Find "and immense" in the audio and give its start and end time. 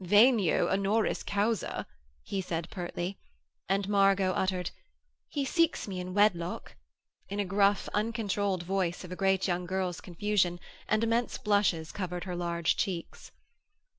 10.87-11.37